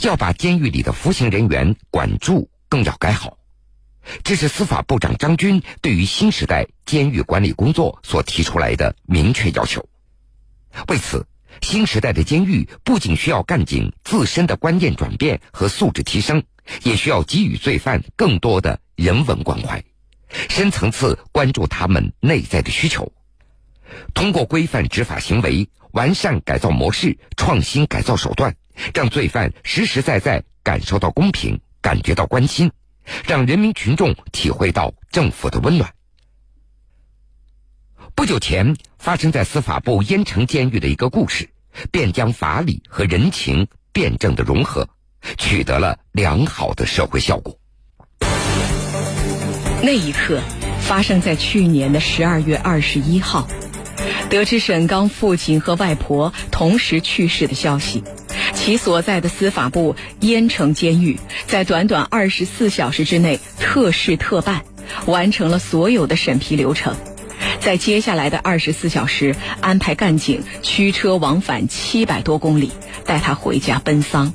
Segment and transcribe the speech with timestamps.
[0.00, 3.38] 要把监狱里的服刑人员管住，更要改好。
[4.22, 9.86] 这是司法部长张军对于新时代监狱管理工作所提出来的明确要求。
[10.86, 11.26] 为此，
[11.60, 16.42] 新时代的监狱不仅需要干警自身的观念转变和素质提升，
[16.84, 19.82] 也需要给予罪犯更多的人文关怀，
[20.48, 23.12] 深层次关注他们内在的需求。
[24.14, 28.54] 通过规范执法行为、完善改造模式、创新改造手段，
[28.94, 32.70] 让罪犯实实在在感受到公平，感觉到关心。
[33.26, 35.90] 让人民群众体会到政府的温暖。
[38.14, 41.48] 不久前发生在司法部燕城监狱的一个故事，
[41.90, 44.86] 便将法理和人情辩证的融合，
[45.38, 47.58] 取得了良好的社会效果。
[49.82, 50.42] 那一刻，
[50.82, 53.48] 发生在去年的十二月二十一号，
[54.28, 58.04] 得知沈刚父亲和外婆同时去世的消息。
[58.68, 64.62] 其所在的司法部燕城监狱，在短短二十四小时之内特事特办，
[65.06, 66.94] 完成了所有的审批流程。
[67.60, 72.70] 在接下来的二十四小时，安排干警驱车往返七百多公里，
[73.06, 74.34] 带他回家奔丧。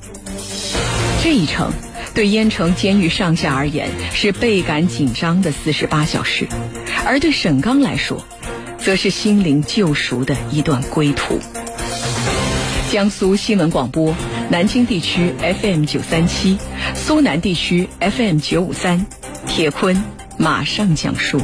[1.22, 1.72] 这一程，
[2.16, 6.48] 对燕城监狱上下而言是倍感紧张的四十八小时，
[7.06, 8.26] 而对沈刚来说，
[8.80, 11.40] 则是心灵救赎的一段归途。
[12.92, 14.14] 江苏新闻广播，
[14.50, 16.60] 南京地区 FM 九三七，
[16.94, 19.08] 苏南地区 FM 九五三，
[19.48, 20.04] 铁坤
[20.38, 21.42] 马上讲述。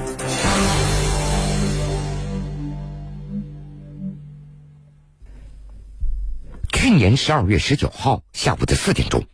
[6.72, 9.26] 去年十二月十九号下午的四点钟，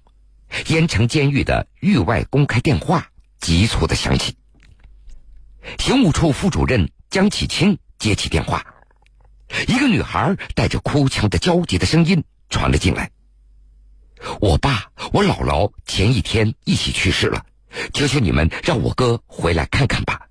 [0.67, 3.07] 燕城监狱的狱外公开电话
[3.39, 4.35] 急促的响起。
[5.79, 8.65] 刑务处副主任江启清接起电话。
[9.67, 13.11] 一个女孩带着哭腔的焦急的声音传了进来
[14.39, 17.45] ：“我爸、我姥姥前一天一起去世了，
[17.93, 20.27] 求求你们让我哥回来看看吧。”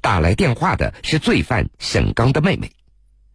[0.00, 2.70] 打来电话的是罪犯沈刚的妹妹，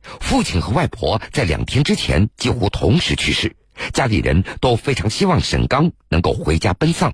[0.02, 3.56] 父亲和外婆在两天之前几乎同时去世，
[3.94, 7.14] 家里人都非常希望沈刚能够回家奔丧。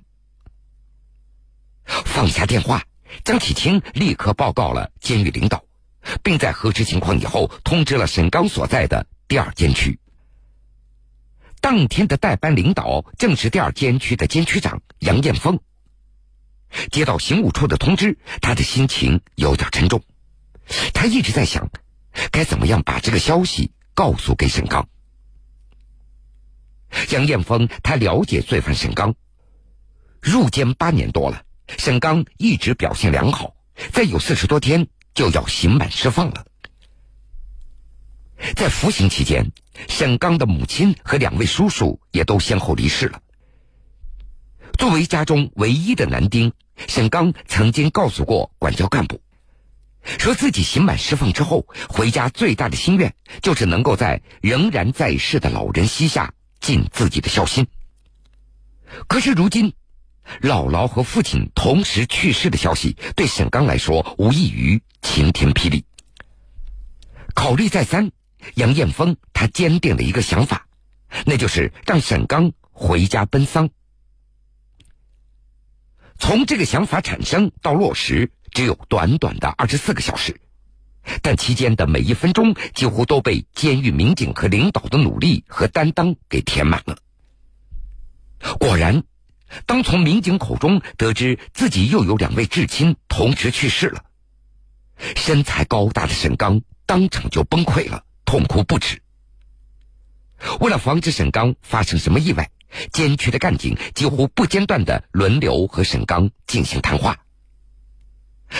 [1.84, 2.84] 放下电话，
[3.24, 5.64] 张启清立刻报告了监狱领导。
[6.22, 9.98] 并在核实情况以后，通知了沈刚所在的第二监区。
[11.64, 15.58] 当天的代班领导正是第二监区的监区长杨艳峰。
[16.92, 20.02] 接到刑务处的通知，他的心情有点沉重。
[20.92, 21.70] 他一直在想，
[22.30, 24.86] 该怎么样把这个消息告诉给沈刚。
[27.08, 29.14] 杨艳峰他了解罪犯沈刚，
[30.20, 31.44] 入监八年多了，
[31.78, 33.54] 沈刚一直表现良好，
[33.90, 34.86] 再有四十多天。
[35.14, 36.44] 就要刑满释放了。
[38.56, 39.50] 在服刑期间，
[39.88, 43.20] 沈刚的母亲和两位叔叔也都先后离世了。
[44.78, 46.52] 作为家中唯一的男丁，
[46.88, 49.20] 沈刚曾经告诉过管教干部，
[50.18, 57.66] 说自己刑满释放之后回家最大的心愿就是能够在仍然在世的老人膝下尽自己的孝心。
[59.06, 59.72] 可是如今，
[60.42, 65.84] 姥姥和父亲同时去世的消息，对沈刚来说无异于晴天霹雳。
[67.34, 68.10] 考虑再三，
[68.54, 70.66] 杨艳峰他坚定了一个想法，
[71.26, 73.70] 那就是让沈刚回家奔丧。
[76.18, 80.40] 从这个想法产生到落实，只有短短的二十四个小时，
[81.22, 86.96] 但期间的每一分钟几乎都被监狱民警和领导的努力和担当给填满了。
[88.58, 89.02] 果然。
[89.66, 94.02] 当从民警口中得知自己又有两位至亲同时去世了，
[95.14, 99.00] 身材高大的沈刚当场就崩溃了，痛哭不止。
[100.60, 102.50] 为了防止沈刚发生什么意外，
[102.92, 107.18] 监区的干警几乎不间断的轮流和沈刚进行谈话。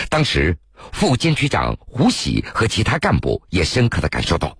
[0.09, 0.57] 当时，
[0.91, 4.57] 副监区长胡喜和其他干部也深刻的感受到，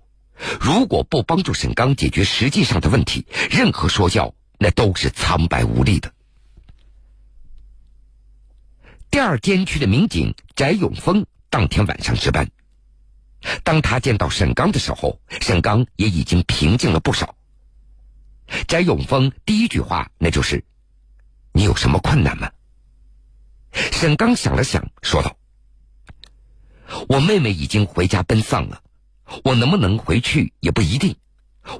[0.60, 6.12] 如果不帮助沈刚解决实际上的问题，任何说教那都是苍白无力的。
[9.10, 12.48] 第二监区的民警翟永峰当天晚上值班。
[13.62, 17.34] 当他见到沈刚的时候，沈刚也已经平静了不少。
[18.68, 20.64] 翟永峰第一句话那就是
[21.52, 22.50] ：“你有什么困难吗？”
[23.92, 25.36] 沈刚想了想，说道
[27.08, 28.80] ：“我妹妹已经回家奔丧了，
[29.44, 31.16] 我能不能回去也不一定。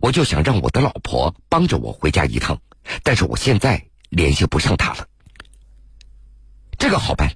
[0.01, 2.61] 我就想让我的老婆帮着我回家一趟，
[3.03, 5.09] 但是我现在联系不上她了。”
[6.79, 7.33] 这个好办，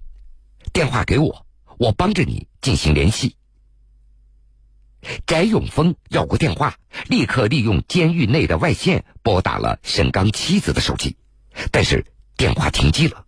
[0.72, 1.46] 电话给我，
[1.78, 3.36] 我帮着你进行联系。
[5.26, 6.74] 翟永峰要过电话，
[7.08, 11.16] 立刻利用监狱内的外线拨打了沈刚妻子的手机，
[11.70, 12.04] 但是
[12.36, 13.24] 电话停机了。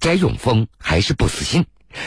[0.00, 1.64] 翟永峰还是不死心，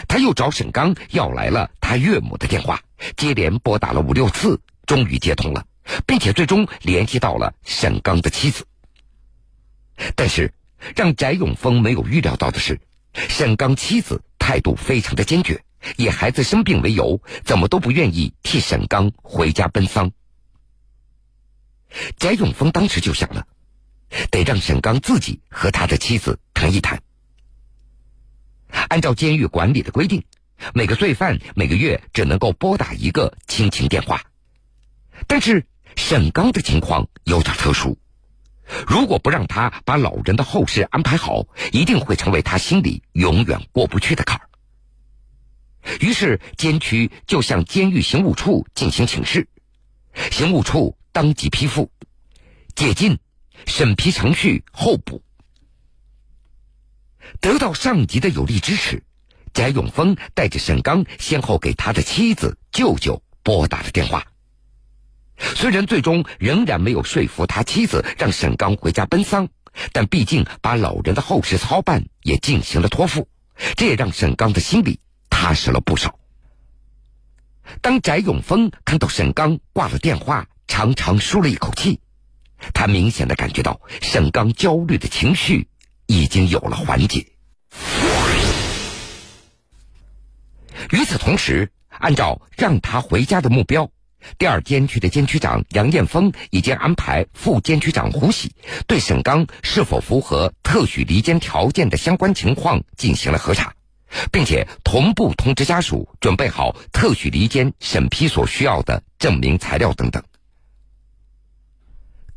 [0.07, 2.79] 他又找沈刚要来了他岳母的电话，
[3.15, 5.65] 接连拨打了五六次，终于接通了，
[6.05, 8.65] 并且最终联系到了沈刚的妻子。
[10.15, 10.53] 但是，
[10.95, 12.79] 让翟永峰没有预料到的是，
[13.13, 15.63] 沈刚妻子态度非常的坚决。
[15.97, 20.12] 以孩子生病为由，怎么都不愿意替沈刚回家奔丧。
[22.18, 23.45] 翟永峰当时就想了，
[24.31, 27.01] 得让沈刚自己和他的妻子谈一谈。
[28.89, 30.24] 按照监狱管理的规定，
[30.74, 34.21] 每个罪犯每个月只能够拨打一个亲情电话。
[35.27, 35.65] 但是
[35.95, 37.95] 沈刚的情况有点特殊，
[38.88, 44.50] 如果不让他把老人的后事安排好，一定会成为他心里永远过不去的坎儿。
[46.00, 49.47] 于是，监区就向监狱刑务处进行请示，
[50.31, 51.91] 刑务处当即批复，
[52.75, 53.19] 解禁，
[53.65, 55.21] 审批程序候补。
[57.41, 59.03] 得到上级的有力支持，
[59.53, 64.25] 翟永峰带着沈刚先后给他的妻子、舅舅拨打了电话。
[65.38, 69.50] 虽然最终仍然没有说服他妻子让沈刚回家奔丧，
[69.91, 73.27] 但毕竟把老人的后事操办也进行了托付，
[73.75, 75.00] 这也让沈刚的心里。
[75.44, 76.18] 踏实了不少。
[77.81, 82.00] 当翟永峰看到沈刚挂了电话，长长舒了一口气，
[82.74, 85.68] 他明显的感觉到沈刚焦虑的情绪
[86.06, 87.28] 已经有了缓解。
[90.92, 93.92] 与此同时，按照让他回家的目标，
[94.38, 98.56] 第二监区的监区长杨艳峰已经安排副监区长胡喜
[98.88, 103.74] 对沈刚是否符合特许离监条件的相关情况进行了核查。
[104.31, 110.24] 并且同步通知家属准备好特许离间审批所需要的证明材料等等。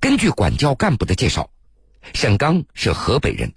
[0.01, 1.51] 根据管教干部的介绍，
[2.15, 3.53] 沈刚是河北人，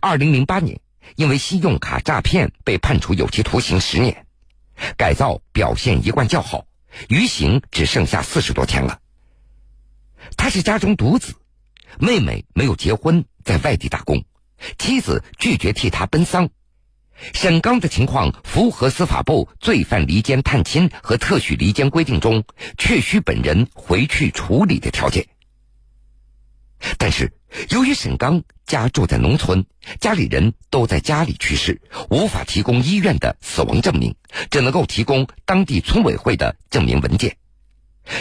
[0.00, 0.80] 二零零八年
[1.16, 4.26] 因为信用卡诈骗被判处有期徒刑十年，
[4.96, 6.66] 改造表现一贯较好，
[7.08, 9.00] 余刑只剩下四十多天了。
[10.36, 11.34] 他是家中独子，
[11.98, 14.22] 妹妹没有结婚，在外地打工，
[14.78, 16.50] 妻子拒绝替他奔丧。
[17.34, 22.44] 沈刚的情况符合司法部罪犯离间探亲和特许离间规定中
[22.76, 25.26] 确需本人回去处理的条件。
[26.96, 27.32] 但是，
[27.70, 29.66] 由于沈刚家住在农村，
[30.00, 34.14] 家里人都在家里去世，无法提供医院的死亡证明，
[34.50, 37.36] 只能够提供当地村委会的证明文件，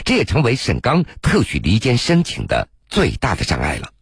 [0.03, 3.93] 这也成为沈刚特许离间申请的最大的障碍了。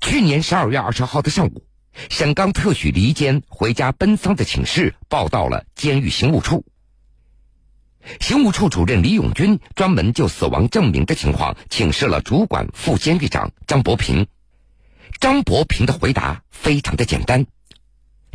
[0.00, 1.64] 去年十二月二十号的上午。
[2.08, 6.64] 沈刚特许离监回家奔丧的请示报到了监狱刑务处。
[8.20, 14.26] 刑务处主任李永军专门就死亡证明的情况请示了主管副监狱长张伯平。
[15.20, 17.46] 张伯平的回答非常的简单，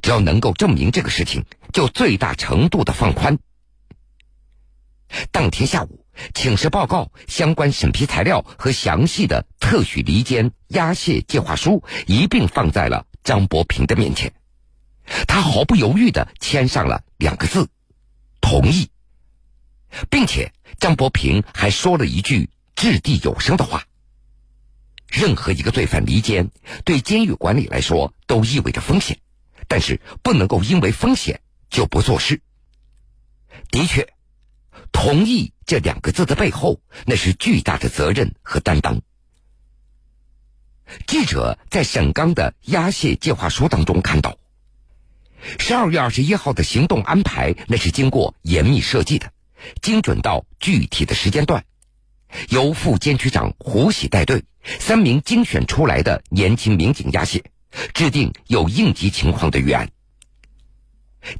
[0.01, 1.43] 只要能够证明这个事情，
[1.73, 3.37] 就最大程度的放宽。
[5.31, 13.05] 当天下午，请示报告、相关审批材料和详细的特许离间押解计划书一并放在了。
[13.27, 14.31] 张伯平的面前，
[15.27, 17.67] 他毫不犹豫的签上了两个字
[18.39, 18.89] ：“同意。”
[20.09, 23.83] 并且张伯平还说了一句掷地有声的话
[25.11, 26.51] ：“任何一个罪犯离监，
[26.85, 29.19] 对监狱管理来说都意味着风险，
[29.67, 32.41] 但是不能够因为风险就不做事。”
[33.71, 34.07] 的确
[34.93, 39.01] ，“同意”这两个字的背后，那是巨大的责任和担当。
[41.05, 44.37] 记者在沈刚的押解计划书当中看到，
[45.59, 49.31] 十二月二十一号的行动安排那是经过严密设计的，
[49.81, 51.63] 精准到具体的时间段，
[52.49, 57.43] 由副监区长胡喜带队，三名精选出来的年轻民警押解，
[57.93, 59.89] 制定有应急情况的预案。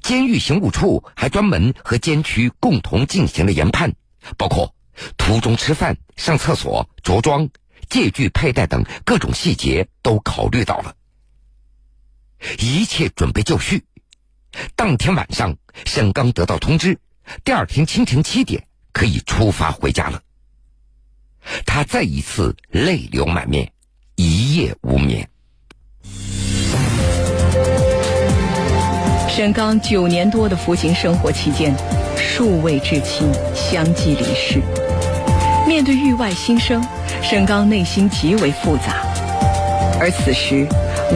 [0.02, 3.94] 监狱刑务处还专门和监区共同进行了研判，
[4.38, 4.76] 包括
[5.16, 7.50] 途中吃饭、上厕所、着装。
[7.90, 10.96] 借据佩戴等各种细节都考虑到了，
[12.60, 13.84] 一切准备就绪。
[14.76, 17.00] 当天晚上，沈刚得到通知，
[17.44, 20.22] 第二天清晨七点可以出发回家了。
[21.66, 23.72] 他再一次泪流满面，
[24.16, 25.30] 一夜无眠。
[29.30, 31.76] 沈刚九年多的服刑生活期间，
[32.18, 34.60] 数位至亲相继离世，
[35.68, 36.84] 面对狱外新生。
[37.22, 39.04] 沈刚内心极为复杂，
[40.00, 40.66] 而此时，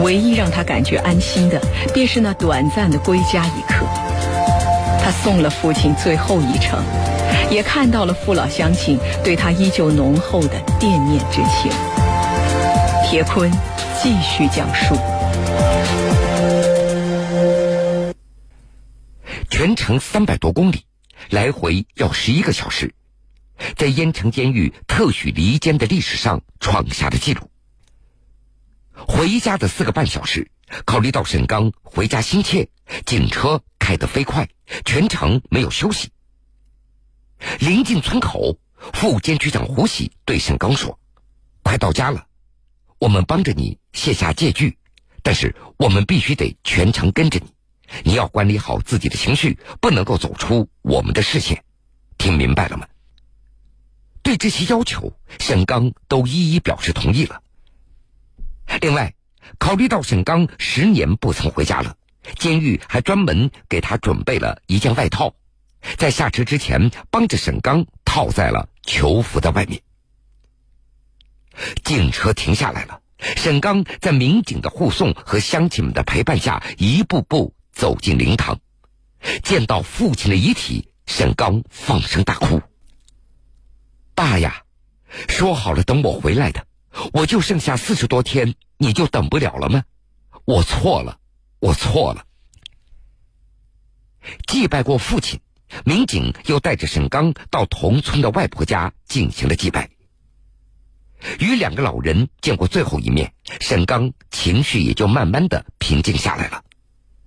[0.02, 1.60] 唯一让他感觉安心的，
[1.94, 3.86] 便是那短暂的归家一刻。
[5.02, 6.82] 他送了父亲最后一程，
[7.50, 11.72] 也看到了父老乡亲对他依旧浓厚的惦念之情。
[13.04, 13.50] 铁坤
[14.02, 14.94] 继续讲述：
[19.48, 20.84] 全程三百多公里，
[21.30, 22.92] 来回要十一个小时，
[23.76, 27.50] 在燕城监狱特许离监的历史上创下了记录。
[28.94, 30.50] 回家的四个半小时，
[30.84, 32.68] 考虑到沈刚回家心切，
[33.06, 34.48] 警车开得飞快，
[34.84, 36.10] 全程没有休息。
[37.58, 38.58] 临近村口，
[38.92, 40.98] 副监区长胡喜对沈刚说
[41.64, 42.26] ：“快到家了，
[42.98, 44.78] 我们帮着你卸下戒具，
[45.22, 47.52] 但是我们必须得全程跟着你，
[48.04, 51.64] 你要管理好自己的情绪，不能够走出我们的视线，
[52.18, 52.86] 听明白了吗？”
[54.22, 57.42] 对这些要求，沈刚都一一表示同意了。
[58.80, 59.14] 另外，
[59.58, 61.96] 考虑到沈刚十年不曾回家了，
[62.36, 65.34] 监狱还专门给他准备了一件外套，
[65.96, 69.82] 在下车之前帮着沈刚套在了囚服的外面。
[71.84, 73.00] 警车停下来了，
[73.36, 78.58] 沈刚在民警的护送和乡亲们的陪伴下，一步步走进灵堂，
[79.42, 82.62] 见到父亲的遗体，沈刚放声大哭
[84.14, 84.64] ：“爸呀，
[85.28, 86.66] 说好了等我回来的。”
[87.14, 89.82] 我就剩下四十多天，你就等不了了吗？
[90.44, 91.18] 我错了，
[91.58, 92.26] 我错了。
[94.46, 95.40] 祭拜过父亲，
[95.86, 99.88] 民警又带着沈刚到同村的外婆家进行了祭拜。
[101.40, 106.62] 与两个老人见过最后一面，沈刚情绪也就慢慢的平静下来了。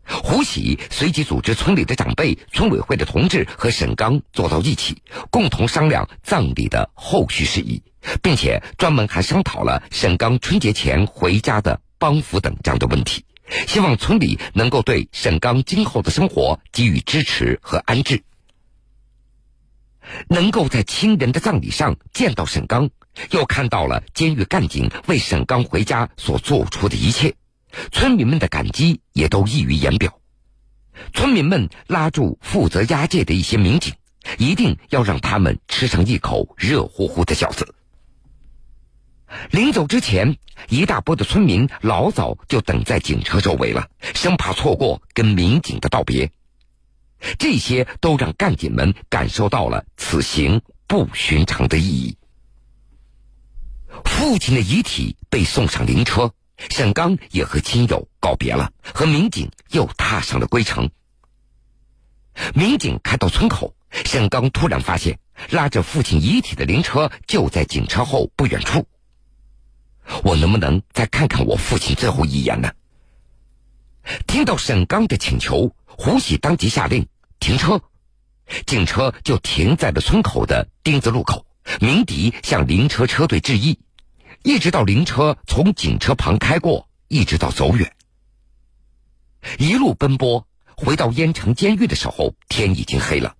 [0.07, 7.81] 胡喜随即组织村里的长辈、村委会的同志和沈刚坐到一起，共同商量葬礼的后续事宜。
[8.21, 13.25] 并且专门还商讨了沈刚春节前回家的帮扶等这样的问题，
[13.67, 18.21] 希望村里能够对沈刚今后的生活给予支持和安置。
[20.27, 22.91] 能够在亲人的葬礼上见到沈刚，
[23.31, 27.33] 又看到了监狱干警为沈刚回家所做出的一切，
[27.91, 30.19] 村民们的感激也都溢于言表。
[31.13, 33.93] 村民们拉住负责押解的一些民警，
[34.37, 37.75] 一定要让他们吃上一口热乎乎的饺子。
[39.51, 40.37] 临走之前，
[40.69, 46.31] 一大波的村民老早就等在警车周围了，生怕错过跟民警的道别。
[47.37, 52.17] 这些都让干警们感受到了此行不寻常的意义。
[54.05, 60.89] 父亲的遗体被送上灵车，沈刚也和亲友告别了，和民警又踏上了归程。
[62.53, 65.19] 民警开到村口，沈刚突然发现，
[65.49, 68.87] 拉着父亲遗体的灵车就在警车后不远处。
[70.23, 72.71] 我能不能再看看我父亲最后一眼呢？
[74.27, 77.07] 听到沈刚的请求，胡喜当即下令
[77.39, 77.81] 停车，
[78.65, 81.45] 警车就停在了村口的丁字路口。
[81.81, 83.79] 鸣笛向灵车车队致意，
[84.45, 87.91] 一直到灵车从警车旁开过，一直到走远，
[89.57, 90.45] 一路奔波，
[90.77, 93.35] 回到燕城监狱的时候，天已经黑了。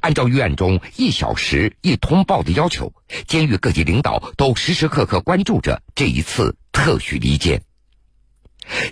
[0.00, 2.94] 按照预案中一小时一通报的要求，
[3.28, 7.62] 监狱各级领导都时时刻刻关注着这一次特许离监。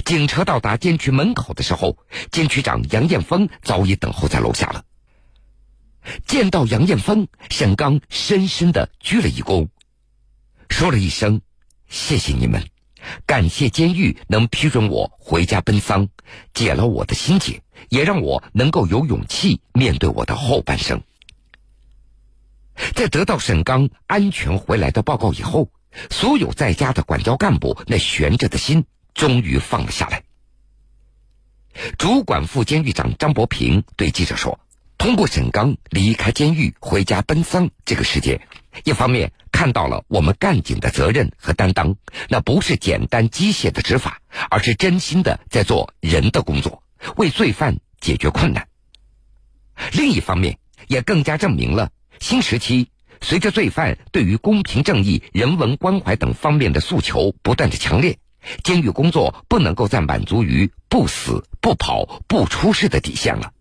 [0.05, 1.97] 警车到达监区门口的时候，
[2.33, 4.85] 监区长杨艳峰早已等候在楼下了。
[6.27, 9.69] 见到杨艳峰，沈刚深深的鞠了一躬，
[10.75, 11.41] 说了一声
[11.89, 12.67] ：“谢谢你们，
[13.27, 16.09] 感谢监狱能批准我回家奔丧，
[16.53, 21.01] 解了我的心结。”也让我能够有勇气面对我的后半生。
[22.97, 25.71] 在得到沈刚安全回来的报告以后，
[26.11, 30.25] 所有在家的管教干部那悬着的心终于放了下来。
[31.99, 34.59] 主管副监狱长张伯平对记者说
[35.05, 38.41] ：“通过沈刚离开监狱回家奔丧这个事件，
[38.85, 41.95] 一方面看到了我们干警的责任和担当，
[42.31, 46.83] 那不是简单机械的执法，而是真心的在做人的工作。”
[47.19, 48.67] 为罪犯解决困难。
[49.93, 50.57] 另一方面，
[50.89, 52.89] 也更加证明了新时期
[53.21, 58.17] 随着罪犯对于公平正义、人文关怀等方面的诉求不断的强烈，
[58.63, 63.53] 监狱工作不能够再满足于不死、不跑、不出事的底线了，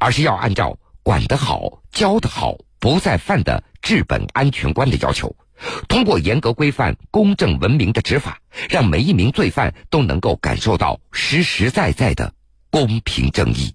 [0.00, 5.34] 而是要按照管得好、教得好、不再犯的治本安全观的要求，
[5.88, 8.38] 通过严格规范、公正文明的执法，
[8.68, 12.32] 让每一名罪犯都能够感受到实实在在的。
[12.68, 13.72] 公平正义。